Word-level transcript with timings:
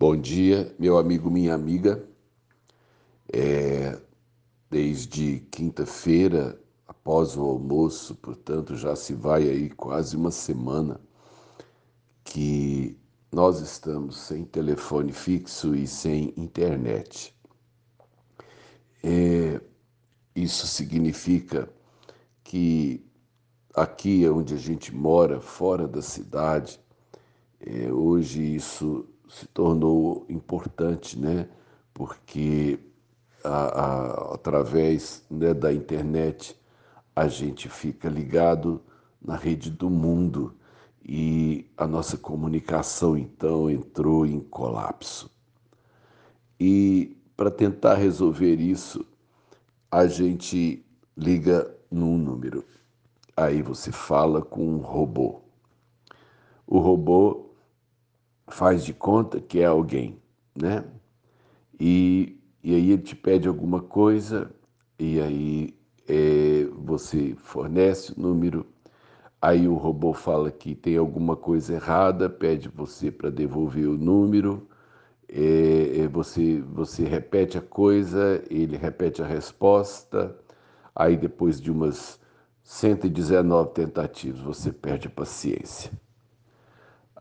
Bom 0.00 0.16
dia, 0.16 0.72
meu 0.78 0.96
amigo, 0.96 1.28
minha 1.28 1.52
amiga. 1.52 2.08
É, 3.32 3.98
desde 4.70 5.40
quinta-feira, 5.50 6.56
após 6.86 7.36
o 7.36 7.42
almoço, 7.42 8.14
portanto, 8.14 8.76
já 8.76 8.94
se 8.94 9.12
vai 9.12 9.48
aí 9.48 9.68
quase 9.68 10.16
uma 10.16 10.30
semana 10.30 11.00
que 12.22 12.96
nós 13.32 13.60
estamos 13.60 14.18
sem 14.18 14.44
telefone 14.44 15.12
fixo 15.12 15.74
e 15.74 15.84
sem 15.84 16.32
internet. 16.36 17.34
É, 19.02 19.60
isso 20.32 20.64
significa 20.68 21.68
que 22.44 23.04
aqui 23.74 24.28
onde 24.28 24.54
a 24.54 24.58
gente 24.58 24.94
mora, 24.94 25.40
fora 25.40 25.88
da 25.88 26.02
cidade, 26.02 26.80
é, 27.58 27.92
hoje 27.92 28.54
isso 28.54 29.04
se 29.28 29.46
tornou 29.46 30.24
importante, 30.28 31.18
né? 31.18 31.48
Porque 31.92 32.78
a, 33.44 33.50
a, 33.50 34.34
através 34.34 35.24
né, 35.30 35.54
da 35.54 35.72
internet 35.72 36.58
a 37.14 37.28
gente 37.28 37.68
fica 37.68 38.08
ligado 38.08 38.80
na 39.20 39.36
rede 39.36 39.70
do 39.70 39.90
mundo 39.90 40.54
e 41.04 41.70
a 41.76 41.86
nossa 41.86 42.16
comunicação 42.16 43.16
então 43.16 43.70
entrou 43.70 44.26
em 44.26 44.40
colapso. 44.40 45.30
E 46.60 47.16
para 47.36 47.50
tentar 47.50 47.94
resolver 47.94 48.56
isso, 48.56 49.04
a 49.90 50.06
gente 50.06 50.84
liga 51.16 51.72
num 51.90 52.18
número. 52.18 52.64
Aí 53.36 53.62
você 53.62 53.90
fala 53.90 54.42
com 54.42 54.66
um 54.66 54.78
robô. 54.78 55.40
O 56.66 56.78
robô 56.78 57.47
faz 58.48 58.84
de 58.84 58.92
conta 58.92 59.40
que 59.40 59.60
é 59.60 59.66
alguém, 59.66 60.18
né? 60.54 60.84
E, 61.78 62.38
e 62.62 62.74
aí 62.74 62.90
ele 62.92 63.02
te 63.02 63.14
pede 63.14 63.48
alguma 63.48 63.80
coisa, 63.80 64.50
e 64.98 65.20
aí 65.20 65.74
é, 66.08 66.66
você 66.76 67.34
fornece 67.38 68.12
o 68.12 68.20
número, 68.20 68.66
aí 69.40 69.68
o 69.68 69.74
robô 69.74 70.12
fala 70.12 70.50
que 70.50 70.74
tem 70.74 70.96
alguma 70.96 71.36
coisa 71.36 71.74
errada, 71.74 72.28
pede 72.28 72.68
você 72.68 73.10
para 73.10 73.30
devolver 73.30 73.86
o 73.88 73.96
número, 73.96 74.68
é, 75.28 76.00
é, 76.00 76.08
você, 76.08 76.60
você 76.60 77.04
repete 77.04 77.58
a 77.58 77.62
coisa, 77.62 78.42
ele 78.50 78.76
repete 78.76 79.22
a 79.22 79.26
resposta, 79.26 80.36
aí 80.94 81.16
depois 81.16 81.60
de 81.60 81.70
umas 81.70 82.18
119 82.62 83.70
tentativas 83.70 84.40
você 84.40 84.72
perde 84.72 85.06
a 85.06 85.10
paciência. 85.10 85.92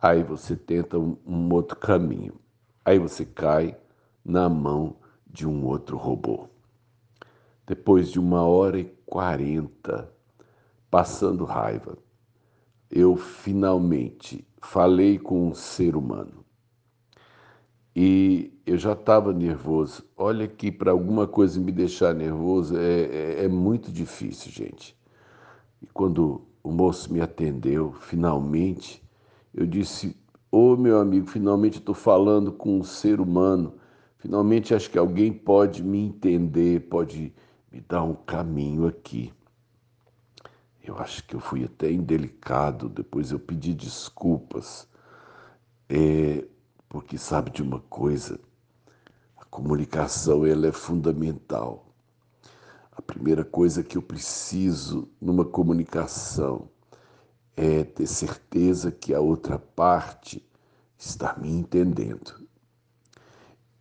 Aí 0.01 0.23
você 0.23 0.55
tenta 0.55 0.99
um, 0.99 1.17
um 1.25 1.51
outro 1.53 1.75
caminho. 1.77 2.35
Aí 2.85 2.99
você 2.99 3.25
cai 3.25 3.75
na 4.23 4.47
mão 4.47 4.95
de 5.25 5.47
um 5.47 5.65
outro 5.65 5.97
robô. 5.97 6.47
Depois 7.65 8.09
de 8.11 8.19
uma 8.19 8.43
hora 8.43 8.79
e 8.79 8.85
quarenta, 9.05 10.11
passando 10.89 11.43
raiva, 11.43 11.97
eu 12.89 13.15
finalmente 13.17 14.47
falei 14.61 15.17
com 15.17 15.47
um 15.47 15.53
ser 15.53 15.95
humano. 15.95 16.45
E 17.95 18.53
eu 18.65 18.77
já 18.77 18.93
estava 18.93 19.33
nervoso. 19.33 20.05
Olha 20.15 20.47
que 20.47 20.71
para 20.71 20.91
alguma 20.91 21.27
coisa 21.27 21.59
me 21.59 21.71
deixar 21.71 22.13
nervoso 22.13 22.77
é, 22.77 23.01
é, 23.01 23.45
é 23.45 23.47
muito 23.47 23.91
difícil, 23.91 24.51
gente. 24.51 24.95
E 25.81 25.87
quando 25.87 26.43
o 26.63 26.71
moço 26.71 27.11
me 27.11 27.19
atendeu, 27.19 27.93
finalmente, 27.93 29.03
eu 29.57 29.65
disse: 29.65 30.15
Ô 30.51 30.73
oh, 30.73 30.77
meu 30.77 30.99
amigo, 30.99 31.25
finalmente 31.25 31.79
estou 31.79 31.95
falando 31.95 32.51
com 32.51 32.77
um 32.77 32.83
ser 32.83 33.19
humano. 33.19 33.73
Finalmente 34.19 34.75
acho 34.75 34.89
que 34.89 34.99
alguém 34.99 35.33
pode 35.33 35.83
me 35.83 35.97
entender, 35.97 36.87
pode 36.87 37.33
me 37.71 37.81
dar 37.81 38.03
um 38.03 38.13
caminho 38.13 38.85
aqui. 38.85 39.33
Eu 40.83 40.99
acho 40.99 41.23
que 41.23 41.35
eu 41.35 41.39
fui 41.39 41.65
até 41.65 41.91
indelicado, 41.91 42.87
depois 42.87 43.31
eu 43.31 43.39
pedi 43.39 43.73
desculpas. 43.73 44.87
É, 45.89 46.45
porque 46.87 47.17
sabe 47.17 47.49
de 47.49 47.63
uma 47.63 47.79
coisa, 47.89 48.39
a 49.37 49.45
comunicação 49.45 50.45
ela 50.45 50.67
é 50.67 50.71
fundamental. 50.71 51.87
A 52.91 53.01
primeira 53.01 53.43
coisa 53.43 53.83
que 53.83 53.97
eu 53.97 54.01
preciso 54.03 55.09
numa 55.19 55.43
comunicação 55.43 56.69
é 57.57 57.83
ter 57.83 58.05
certeza 58.05 58.91
que 58.91 59.15
a 59.15 59.19
outra 59.19 59.57
parte 59.57 60.47
está 60.95 61.35
me 61.39 61.49
entendendo. 61.49 62.47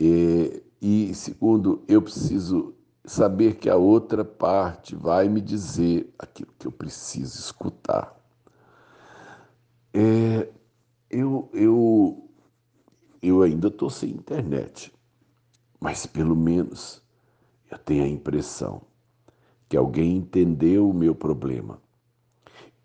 E, 0.01 0.63
e 0.81 1.15
segundo, 1.15 1.85
eu 1.87 2.01
preciso 2.01 2.75
saber 3.05 3.57
que 3.57 3.69
a 3.69 3.77
outra 3.77 4.25
parte 4.25 4.97
vai 4.97 5.29
me 5.29 5.43
dizer 5.43 6.11
aquilo 6.19 6.53
que 6.59 6.67
eu 6.67 6.73
preciso 6.73 7.39
escutar. 7.39 8.17
É, 9.93 10.49
eu, 11.11 11.51
eu, 11.53 12.31
eu 13.21 13.43
ainda 13.43 13.69
estou 13.69 13.91
sem 13.91 14.11
internet, 14.11 14.91
mas 15.79 16.07
pelo 16.07 16.35
menos 16.35 17.03
eu 17.71 17.79
tenho 17.79 18.05
a 18.05 18.09
impressão 18.09 18.81
que 19.69 19.77
alguém 19.77 20.17
entendeu 20.17 20.89
o 20.89 20.95
meu 20.95 21.15
problema 21.15 21.86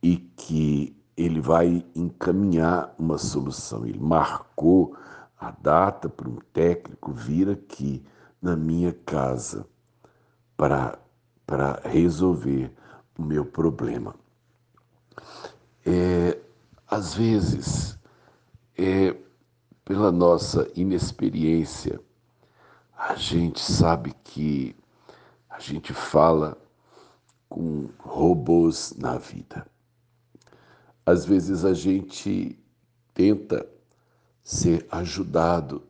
e 0.02 0.18
que 0.18 0.96
ele 1.16 1.40
vai 1.40 1.86
encaminhar 1.96 2.94
uma 2.98 3.18
solução. 3.18 3.86
Ele 3.86 4.00
marcou 4.00 4.96
a 5.40 5.52
data 5.52 6.10
para 6.10 6.30
um 6.30 6.38
técnico 6.54 7.12
vir 7.12 7.50
aqui 7.50 8.04
na 8.42 8.56
minha 8.56 8.94
casa 8.94 9.66
para, 10.58 10.98
para 11.46 11.82
resolver 11.84 12.72
o 13.18 13.24
meu 13.24 13.46
problema. 13.46 14.16
É, 15.86 16.38
às 16.88 17.14
vezes, 17.14 18.00
é, 18.78 19.16
pela 19.84 20.12
nossa 20.12 20.70
inexperiência, 20.76 22.00
a 22.98 23.16
gente 23.16 23.60
sabe 23.60 24.14
que 24.24 24.76
a 25.50 25.60
gente 25.60 25.94
fala 25.94 26.58
com 27.50 27.90
robôs 28.00 28.94
na 28.98 29.18
vida. 29.18 29.66
Às 31.06 31.26
vezes 31.26 31.66
a 31.66 31.74
gente 31.74 32.58
tenta 33.14 33.68
ser 34.44 34.86
ajudado, 34.92 35.84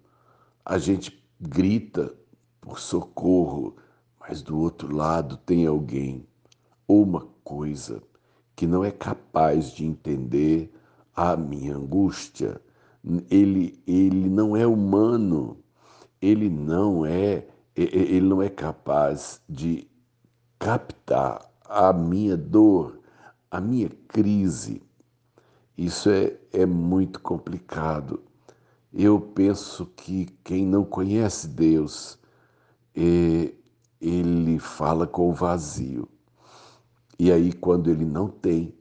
a 0.66 0.78
gente 0.78 1.24
grita 1.40 2.14
por 2.60 2.80
socorro, 2.80 3.76
mas 4.20 4.42
do 4.42 4.58
outro 4.60 4.96
lado 4.96 5.38
tem 5.38 5.66
alguém 5.66 6.26
ou 6.88 7.04
uma 7.04 7.28
coisa 7.44 8.02
que 8.56 8.68
não 8.68 8.84
é 8.84 8.92
capaz 8.92 9.72
de 9.72 9.86
entender 9.86 10.72
a 11.16 11.36
minha 11.36 11.76
angústia. 11.76 12.62
Ele, 13.30 13.82
ele 13.88 14.30
não 14.30 14.56
é 14.56 14.68
humano, 14.68 15.58
ele 16.22 16.50
não 16.50 17.06
é, 17.06 17.48
ele 17.76 18.28
não 18.28 18.42
é 18.42 18.50
capaz 18.50 19.42
de 19.50 19.88
captar 20.60 21.50
a 21.66 21.92
minha 21.92 22.38
dor, 22.38 23.00
a 23.50 23.60
minha 23.60 23.90
crise. 24.08 24.82
Isso 25.78 26.10
é, 26.10 26.38
é 26.52 26.66
muito 26.66 27.20
complicado. 27.20 28.22
Eu 28.94 29.20
penso 29.20 29.86
que 29.96 30.26
quem 30.44 30.66
não 30.66 30.84
conhece 30.84 31.48
Deus, 31.48 32.20
é, 32.96 33.54
ele 34.00 34.60
fala 34.60 35.08
com 35.08 35.30
o 35.30 35.34
vazio. 35.34 36.08
E 37.18 37.32
aí, 37.32 37.54
quando 37.54 37.90
ele 37.90 38.06
não 38.06 38.28
tem 38.28 38.74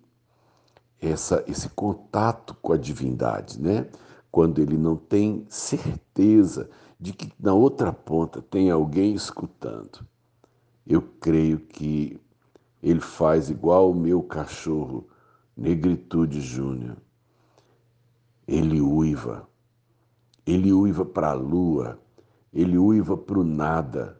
essa, 1.00 1.44
esse 1.46 1.68
contato 1.68 2.54
com 2.60 2.72
a 2.72 2.76
divindade, 2.76 3.60
né? 3.60 3.86
quando 4.30 4.60
ele 4.60 4.76
não 4.76 4.96
tem 4.96 5.44
certeza 5.48 6.70
de 6.98 7.12
que 7.12 7.32
na 7.38 7.54
outra 7.54 7.92
ponta 7.92 8.40
tem 8.42 8.70
alguém 8.70 9.14
escutando, 9.14 10.06
eu 10.86 11.02
creio 11.20 11.58
que 11.58 12.20
ele 12.82 13.00
faz 13.00 13.50
igual 13.50 13.90
o 13.90 13.94
meu 13.94 14.22
cachorro 14.22 15.08
Negritude 15.60 16.40
Júnior. 16.40 16.96
Ele 18.48 18.80
uiva. 18.80 19.46
Ele 20.46 20.72
uiva 20.72 21.04
para 21.04 21.32
a 21.32 21.34
lua. 21.34 22.00
Ele 22.50 22.78
uiva 22.78 23.14
para 23.14 23.38
o 23.38 23.44
nada. 23.44 24.18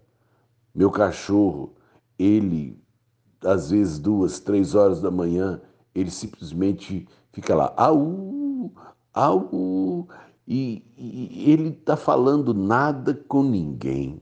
Meu 0.75 0.91
cachorro, 0.91 1.73
ele, 2.19 2.79
às 3.43 3.71
vezes 3.71 3.99
duas, 3.99 4.39
três 4.39 4.75
horas 4.75 5.01
da 5.01 5.11
manhã, 5.11 5.63
ele 5.95 6.11
simplesmente 6.11 7.09
fica 7.33 7.55
lá, 7.55 7.73
au, 7.75 8.71
au, 9.15 10.09
e, 10.47 10.85
e 10.95 11.51
ele 11.51 11.71
está 11.71 11.97
falando 11.97 12.53
nada 12.53 13.15
com 13.15 13.43
ninguém. 13.43 14.21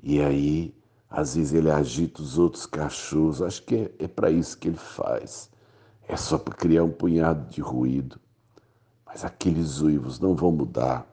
E 0.00 0.20
aí, 0.20 0.80
às 1.10 1.34
vezes 1.34 1.52
ele 1.52 1.72
agita 1.72 2.22
os 2.22 2.38
outros 2.38 2.66
cachorros, 2.66 3.42
acho 3.42 3.64
que 3.64 3.74
é, 3.74 3.94
é 3.98 4.06
para 4.06 4.30
isso 4.30 4.56
que 4.56 4.68
ele 4.68 4.76
faz 4.76 5.52
é 6.06 6.16
só 6.16 6.38
para 6.38 6.54
criar 6.54 6.84
um 6.84 6.90
punhado 6.90 7.48
de 7.50 7.60
ruído. 7.60 8.20
Mas 9.06 9.24
aqueles 9.24 9.80
uivos 9.80 10.18
não 10.18 10.34
vão 10.34 10.50
mudar 10.50 11.06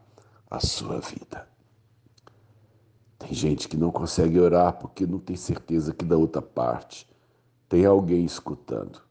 a 0.49 0.59
sua 0.59 0.99
vida. 0.99 1.47
Tem 3.17 3.33
gente 3.33 3.67
que 3.67 3.77
não 3.77 3.91
consegue 3.91 4.39
orar 4.39 4.73
porque 4.73 5.05
não 5.05 5.19
tem 5.19 5.35
certeza 5.35 5.93
que 5.93 6.03
da 6.03 6.17
outra 6.17 6.41
parte 6.41 7.07
tem 7.69 7.85
alguém 7.85 8.25
escutando. 8.25 9.01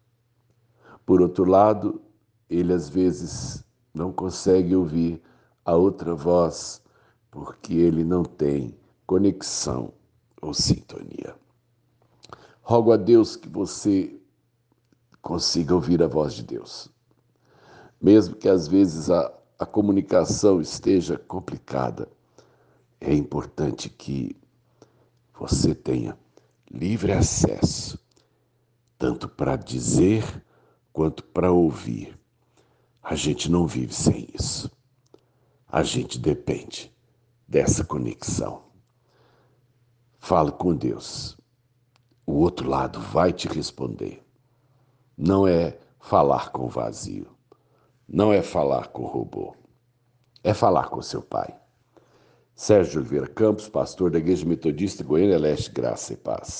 Por 1.06 1.23
outro 1.23 1.44
lado, 1.44 2.03
ele 2.49 2.73
às 2.73 2.88
vezes 2.88 3.65
não 3.94 4.12
consegue 4.12 4.75
ouvir 4.75 5.23
a 5.65 5.75
outra 5.75 6.15
voz 6.15 6.82
porque 7.31 7.75
ele 7.75 8.05
não 8.05 8.25
tem 8.25 8.77
conexão 9.06 9.93
ou 10.43 10.53
sintonia. 10.53 11.35
Rogo 12.61 12.93
a 12.93 12.97
Deus 12.97 13.37
que 13.37 13.49
você 13.49 14.19
consiga 15.20 15.75
ouvir 15.75 16.02
a 16.02 16.06
voz 16.06 16.34
de 16.34 16.43
Deus. 16.43 16.90
Mesmo 18.00 18.34
que 18.34 18.49
às 18.49 18.67
vezes 18.67 19.11
a, 19.11 19.32
a 19.58 19.67
comunicação 19.67 20.61
esteja 20.61 21.19
complicada, 21.19 22.08
é 23.00 23.14
importante 23.14 23.88
que 23.88 24.37
você 25.38 25.75
tenha 25.75 26.19
livre 26.70 27.12
acesso, 27.12 27.99
tanto 28.99 29.28
para 29.28 29.56
dizer 29.56 30.44
quanto 30.93 31.25
para 31.25 31.50
ouvir. 31.50 32.19
A 33.02 33.14
gente 33.14 33.50
não 33.50 33.67
vive 33.67 33.94
sem 33.94 34.28
isso. 34.34 34.70
A 35.67 35.82
gente 35.82 36.19
depende 36.19 36.93
dessa 37.49 37.84
conexão. 37.84 38.64
Fale 40.19 40.52
com 40.52 40.75
Deus. 40.75 41.37
O 42.26 42.32
outro 42.34 42.69
lado 42.69 43.00
vai 43.00 43.32
te 43.32 43.49
responder. 43.49 44.22
Não 45.22 45.46
é 45.46 45.76
falar 46.00 46.50
com 46.50 46.67
vazio. 46.67 47.26
Não 48.08 48.32
é 48.32 48.40
falar 48.40 48.88
com 48.88 49.05
robô. 49.05 49.55
É 50.43 50.55
falar 50.55 50.88
com 50.88 51.02
seu 51.02 51.20
pai. 51.20 51.55
Sérgio 52.55 53.00
Oliveira 53.02 53.26
Campos, 53.26 53.69
pastor 53.69 54.11
da 54.11 54.19
Igreja 54.19 54.46
Metodista 54.46 55.05
Goiânia 55.05 55.38
Leste, 55.38 55.70
Graça 55.70 56.14
e 56.14 56.17
Paz. 56.17 56.55